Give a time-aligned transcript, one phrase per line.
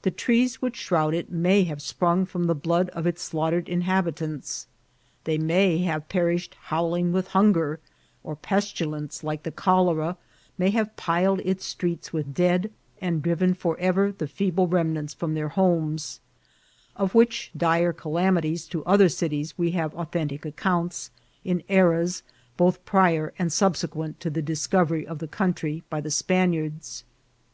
[0.00, 4.14] The trees which shroud it may have sprung firom the blood of its slaughtered inhabi
[4.14, 4.66] tants;
[5.24, 7.78] they may have perished howling with hunger;
[8.24, 10.16] or pestilence, like the cholera,
[10.56, 15.50] may have piled its streets with dead, and driven forever the feeble remnants from their
[15.50, 16.20] homes;
[16.96, 21.10] of which dire calamities to other cities we have authentic accounts,
[21.44, 22.22] in eras
[22.56, 27.02] both prior and subse quent to the discovery of the country by the Span iards.